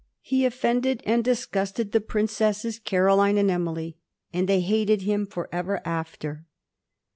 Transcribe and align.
He 0.23 0.45
offended 0.47 1.03
and 1.05 1.23
disgusted 1.23 1.91
the 1.91 2.01
Princesses 2.01 2.79
Caroline 2.79 3.37
and 3.37 3.51
Emily, 3.51 3.97
and 4.33 4.49
they 4.49 4.61
hated 4.61 5.03
him 5.03 5.27
forever 5.27 5.79
after. 5.85 6.47